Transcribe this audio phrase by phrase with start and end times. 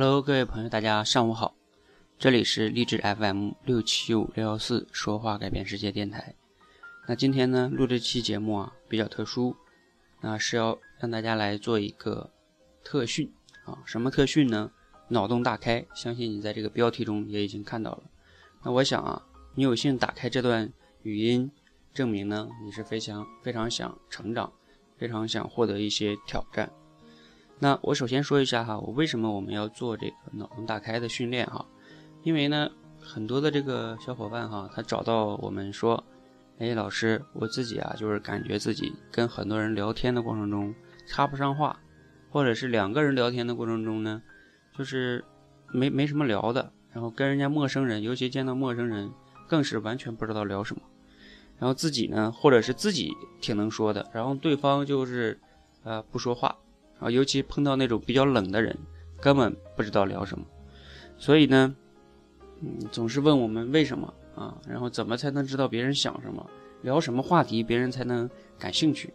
[0.00, 1.56] Hello，各位朋友，大家上午好，
[2.20, 6.36] 这里是励志 FM 六七五六幺四说话改变世界电台。
[7.08, 9.56] 那今天呢，录这期节目啊比较特殊，
[10.20, 12.30] 那是要让大家来做一个
[12.84, 13.28] 特训
[13.64, 14.70] 啊，什么特训呢？
[15.08, 18.04] 脑洞大开，相信你在这个标题中也已经看到了。
[18.62, 19.20] 那我想啊，
[19.56, 20.72] 你有幸打开这段
[21.02, 21.50] 语音，
[21.92, 24.52] 证明呢你是非常非常想成长，
[24.96, 26.70] 非常想获得一些挑战。
[27.60, 31.66] 那我首先说一下哈，我为什么我们要做这个脑洞大开的训练哈？
[32.22, 36.04] 因为呢，很多的这个小伙伴哈，他找到我们说，
[36.58, 40.72] 哎，老师，我自己啊，就是感觉自己跟很多人聊天的过程中
[41.06, 41.80] 插不上话，
[42.30, 44.22] 或者是两个人聊天的过程中呢，
[44.76, 45.24] 就是
[45.72, 49.10] 没没什么聊的，然后跟人家陌生人，尤其见到陌生人，
[49.48, 50.82] 更是完全不知道聊什么，
[51.58, 55.40] 然后自己呢，或者是自己挺能说的，然后对方就是
[55.82, 56.56] 呃不说话。
[56.98, 58.76] 啊，尤其碰到那种比较冷的人，
[59.20, 60.44] 根本不知道聊什么，
[61.16, 61.74] 所以呢，
[62.60, 66.44] 嗯，总是问我们为什么啊，然后怎么才能知道别人想什么，
[66.82, 68.28] 聊什么话题别人才能
[68.58, 69.12] 感兴趣？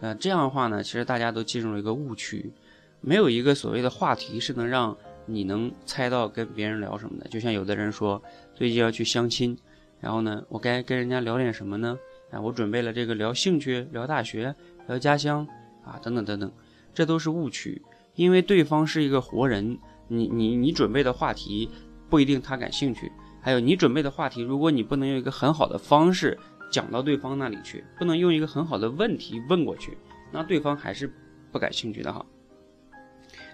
[0.00, 2.52] 呃，这样的话呢，其实大家都进入了一个误区，
[3.00, 7.28] 没有一个所谓的话题是能让你能猜到跟别人聊什么的。
[7.28, 8.22] 就像有的人说
[8.54, 9.56] 最近要去相亲，
[10.00, 11.98] 然后呢，我该跟人家聊点什么呢？
[12.30, 14.54] 啊，我准备了这个聊兴趣、聊大学、
[14.86, 15.46] 聊家乡
[15.84, 16.52] 啊，等等等等。
[16.96, 17.82] 这都是误区，
[18.14, 21.68] 因为对方是一个活人，你你你准备的话题
[22.08, 26.38] 不一定他感兴趣，还有你准备的话题，如果你不能用一个很好的方式
[26.70, 29.98] 讲到对方那里去，不能用一个很好的问题问过去，
[30.32, 31.12] 那对方还是
[31.52, 32.24] 不感兴趣的哈。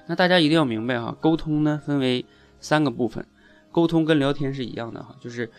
[0.07, 2.25] 那大家一定要明白哈，沟通呢分为
[2.61, 3.27] 三个部分，
[3.73, 5.51] 沟通跟聊天是一样的哈，就是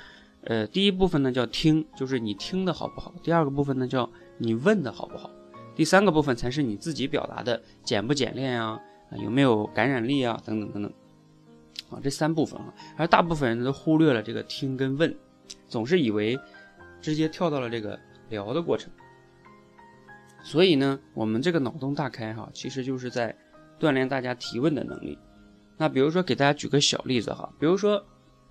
[0.45, 5.29] 呃第一部分呢叫听，就是你听的好不好；第二个部分呢叫你问的好不好。
[5.75, 8.79] 第三个部分才是你自己表达的简不简练啊，
[9.23, 10.93] 有没有感染力啊，等等等等，
[11.89, 15.15] 啊，这三部分啊，而大部分人都忽略了这个听跟问，
[15.67, 16.39] 总是以为
[17.01, 17.99] 直接跳到了这个
[18.29, 18.91] 聊的过程。
[20.43, 23.35] 所以呢，我们这个脑洞大开哈，其实就是在
[23.79, 25.17] 锻炼大家提问的能力。
[25.77, 28.05] 那比如说给大家举个小例子哈，比如说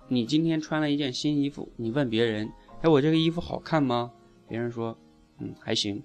[0.07, 4.11] 你今天穿了一件新衣服，你问别人，哎，我这个衣服好看吗？
[4.47, 4.97] 别人说，
[5.39, 6.03] 嗯，还行。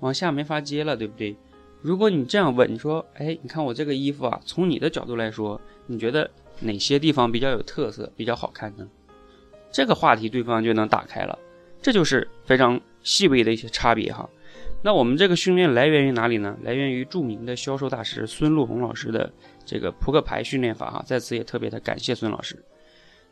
[0.00, 1.36] 往下没法接了，对不对？
[1.82, 8.88] 如果你这样问，你说，哎，你看我这个衣服啊，从你的角度来说，你觉得哪些地方比较有特色，比较好看呢？
[9.70, 11.38] 这个话题对方就能打开了，
[11.82, 14.26] 这就是非常细微的一些差别哈。
[14.82, 16.56] 那我们这个训练来源于哪里呢？
[16.62, 19.30] 来源于著名的销售大师孙路红老师的
[19.66, 21.02] 这个扑克牌训练法哈。
[21.06, 22.56] 在此也特别的感谢孙老师。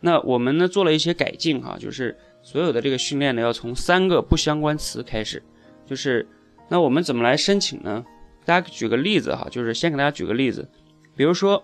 [0.00, 5.42] 那我们呢做了一些改进哈，就是所有的这个训练呢要从三个不相关词开始，
[5.86, 6.28] 就是。
[6.72, 8.02] 那我们怎么来申请呢？
[8.46, 10.66] 大家举个例子哈，就是先给大家举个例子，
[11.14, 11.62] 比如说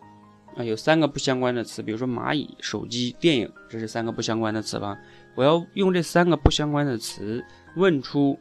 [0.55, 4.99] 啊，有三个不相关的词，比如说蚂蚁、手机、电影，这是三个不相关的词吧？
[5.35, 7.43] 我要用这三个不相关的词
[7.77, 8.39] 问出，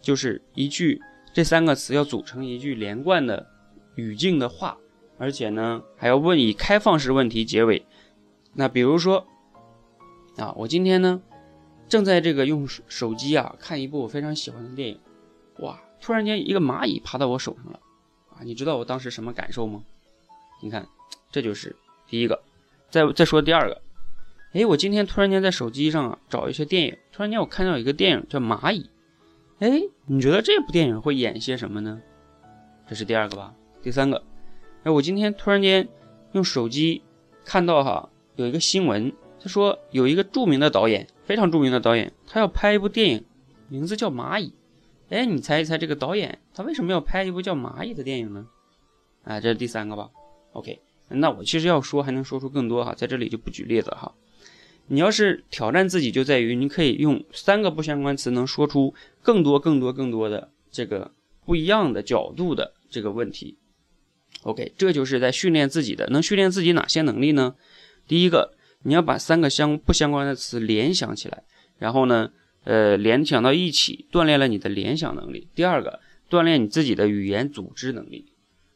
[0.00, 0.98] 就是一句
[1.34, 3.46] 这三个词要组成一句连贯的
[3.96, 4.78] 语境的话，
[5.18, 7.84] 而且呢还要问以开放式问题结尾。
[8.54, 9.26] 那比如说
[10.38, 11.20] 啊，我今天呢
[11.86, 14.98] 正在这个用手机啊看一部我非常喜欢的电影，
[15.58, 15.78] 哇！
[16.00, 17.80] 突然间，一个蚂蚁爬到我手上了，
[18.30, 19.82] 啊，你知道我当时什么感受吗？
[20.62, 20.86] 你看，
[21.30, 21.74] 这就是
[22.06, 22.42] 第一个。
[22.88, 23.82] 再再说第二个，
[24.52, 28.82] 哎，我今天突然间在手机上啊找一些电影，突然间我看到一个电影叫《蚂蚁》，
[29.58, 32.00] 哎，你觉得这部电影会演些什么呢？
[32.88, 33.52] 这是第二个吧。
[33.82, 34.22] 第三个，
[34.84, 35.88] 哎，我今天突然间
[36.32, 37.02] 用手机
[37.44, 43.24] 看到哈有一个新闻，他说有一个著名的导演，非常著名的导演，他要拍一部电影，
[43.68, 44.48] 名字叫《蚂蚁》。
[45.08, 48.46] 哎，你猜一猜这个导演他为什么要拍一部叫《蚂蚁》的电影呢？
[49.22, 50.10] 啊，这是第三个吧
[50.52, 54.14] ？OK，那我其实要说还能说出更多哈，在这里就不举例子哈。
[54.88, 61.12] 你要是挑战自己，就在于你可以用三个不相关词能说出更多、更多、更多的这个
[61.44, 63.58] 不一样的角度的这个问题。
[64.42, 67.54] OK，这就是在训练自己的，能训练自己哪些能力呢？
[68.08, 71.44] 第一个，你要把三个相不相关的词联想起来，
[71.78, 72.32] 然后呢？
[72.66, 75.46] 呃，联想到一起，锻炼了你的联想能力。
[75.54, 78.26] 第二个，锻炼你自己的语言组织能力。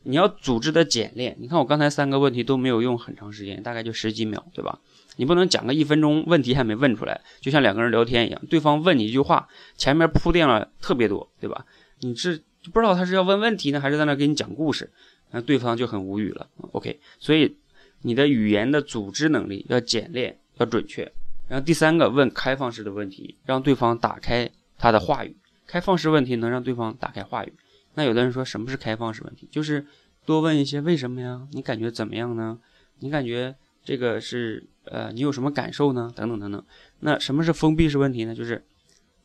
[0.05, 1.37] 你要组织的简练。
[1.41, 4.79] 你看我刚才三个问题都没有用很长时间，大概就十几秒，对吧？
[5.17, 11.67] 你不能讲个一分钟，问题还没问出来，就像两个人聊天一样，对方问你一句话，前面铺垫了特别多，对吧？
[12.01, 12.41] 你是
[12.73, 14.89] 不知道他是要问问题呢，还是在那给你讲故事，
[15.33, 16.49] 那对方就很无语了。
[16.73, 17.57] OK，所以
[18.03, 21.13] 你的语言的组织能力要简练，要准确。
[21.51, 24.49] 然后第三个问开放式的问题，让对方打开
[24.79, 25.37] 他的话语。
[25.67, 27.53] 开放式问题能让对方打开话语。
[27.95, 29.49] 那有的人说什么是开放式问题？
[29.51, 29.85] 就是
[30.25, 31.49] 多问一些为什么呀？
[31.51, 32.61] 你感觉怎么样呢？
[33.01, 36.13] 你感觉这个是呃，你有什么感受呢？
[36.15, 36.65] 等等等等。
[37.01, 38.33] 那什么是封闭式问题呢？
[38.33, 38.65] 就是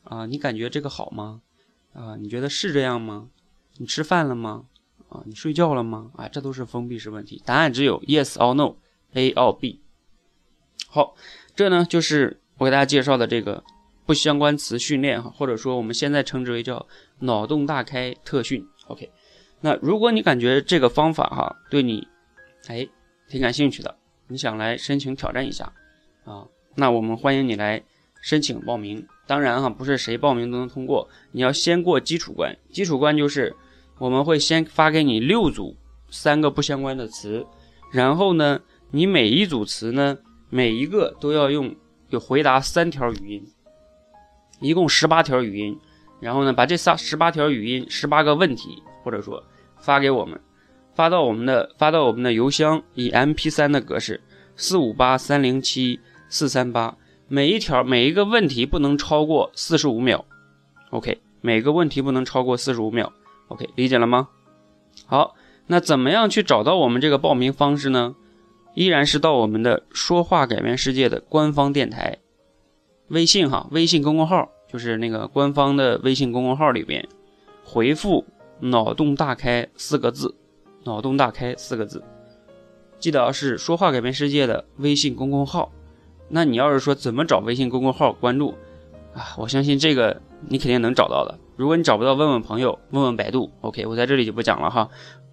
[0.04, 1.42] 啊，你感觉这个好吗？
[1.94, 3.30] 啊，你觉得是这样吗？
[3.77, 4.66] 你吃饭了吗？
[5.10, 6.10] 啊，你睡觉了吗？
[6.16, 9.81] 啊，这都是封闭式问题，答案只有 yes or no，A or B。
[10.95, 11.13] 好，
[11.53, 13.62] 这呢就是我给大家介绍的这个
[14.06, 16.88] 不相关词训练哈，或者说我们现在称之为叫
[17.19, 18.65] 脑洞大开特训。
[18.88, 19.12] OK，
[19.59, 22.07] 那如果你感觉这个方法哈对你
[22.68, 22.88] 哎
[23.27, 23.94] 挺感兴趣的，
[24.30, 25.69] 你想来申请挑战一下
[26.24, 27.83] 啊，那我们欢迎你来
[28.21, 29.06] 申请报名。
[29.27, 32.57] 当然哈，不是谁报名都能通过，你要先过基础关。
[32.71, 33.53] 基础关就是。
[33.98, 35.74] 我们会先发给你六组
[36.09, 37.48] 三个不相关的词，
[37.94, 38.59] 然后呢，
[38.91, 40.18] 你每一组词呢，
[40.50, 41.75] 每一个都要用
[42.09, 43.45] 有回答三条语音，
[44.59, 45.80] 一共十八条语音，
[46.19, 49.44] 然后呢，把这仨十八条语音十八个问题，或者说
[49.80, 50.39] 发给我们，
[50.94, 54.21] 发到我们的发到我们的邮箱，以 MP3 的格式，
[54.56, 56.00] 四五八三零七
[56.30, 56.95] 四三八，
[57.27, 60.24] 每一条每一个问题不能超过四十五秒
[60.91, 63.12] ，OK，每个问题不能超过四十五秒。
[63.50, 64.30] OK，理解了吗？
[65.06, 65.36] 好，
[65.68, 68.15] 那怎么样去找到我们这个报名方式呢？
[68.75, 72.18] 依然是到我们的“说话改变世界”的官方电台
[73.07, 77.07] 微信哈，微信公众号就是那个官方的微信公众号里边
[77.63, 78.25] 回复
[78.60, 80.36] “脑洞大开”四个字
[80.83, 82.04] ，“脑洞大开”四个字，
[83.00, 85.72] 记得是“说话改变世界”的微信公众号。
[86.27, 88.54] 那你要是说怎么找微信公众号关注
[89.13, 89.36] 啊？
[89.38, 91.39] 我相信这个你肯定能找到的。
[91.56, 93.50] 如果你找不到，问问朋友，问问百度。
[93.62, 94.89] OK，我在这里就不讲了哈。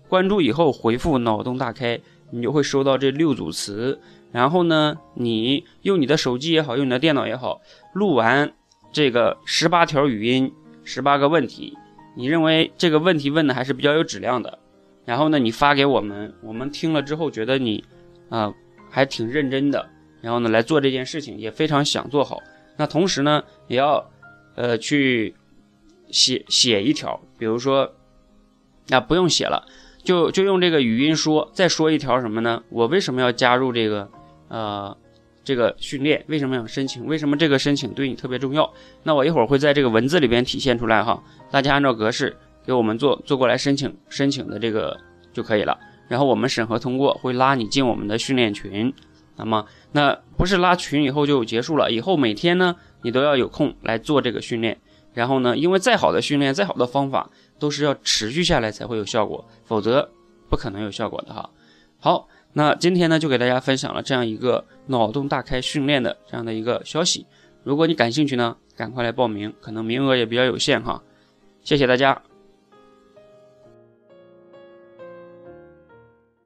[0.08, 1.98] 关注以后回复“脑洞大开”，
[2.32, 4.00] 你就会收到这六组词。
[4.32, 7.60] 然后呢，你用你的手机也好，用你的电脑也好，
[7.92, 8.52] 录完
[8.92, 10.52] 这个十八条语音，
[10.82, 11.76] 十八个问题，
[12.16, 14.58] 你认为这个问题问的还是比较有质量的。
[15.04, 17.84] 然后呢，你发给我们，我们听了之后觉得你
[18.28, 18.52] 啊
[18.90, 19.88] 还挺认真的，
[20.20, 22.38] 然后呢来做这件事情也非常想做好。
[22.76, 24.10] 那同时呢，也要
[24.56, 25.34] 呃去。
[26.10, 27.90] 写写一条，比如说，
[28.88, 29.66] 那不用写了，
[30.04, 32.62] 就就用这个语音说，再说一条什么呢？
[32.70, 34.08] 我为什么要加入这个
[34.48, 34.96] 呃
[35.44, 36.24] 这个训练？
[36.26, 37.06] 为什么要申请？
[37.06, 38.72] 为什么这个申请对你特别重要？
[39.04, 44.98] 那我一会儿会在这个文字里边体现出来哈，大家按照格式给我们做做过来申请申请的这个
[45.32, 45.78] 就可以了。
[46.08, 48.92] 然后我们审核通过，会拉你进我们的训练群。
[49.36, 54.78] 那么那不是拉群以后就结束了，以后每天呢你都要有空来做这个训练。
[55.14, 55.54] 然后呢？
[55.54, 57.28] 因为再好的训练，再好的方法，
[57.62, 60.10] 都是要持续下来才会有效果，否则
[60.50, 61.48] 不可能有效果的哈。
[62.00, 67.24] 好，那今天呢，就给大家分享了这样一个脑洞大开训练的这样的一个消息。
[67.62, 71.00] 如果你感兴趣呢，赶快来报名，可能名额也比较有限哈。
[71.62, 72.20] 谢谢大家。